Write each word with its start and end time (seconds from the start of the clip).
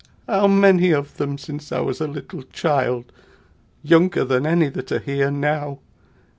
How 0.27 0.47
many 0.47 0.89
of 0.91 1.17
them 1.17 1.37
since 1.37 1.71
I 1.71 1.79
was 1.81 2.01
a 2.01 2.07
little 2.07 2.41
child, 2.41 3.11
younger 3.83 4.23
than 4.25 4.47
any 4.47 4.67
that 4.69 4.91
are 4.91 4.97
here 4.97 5.29
now! 5.29 5.77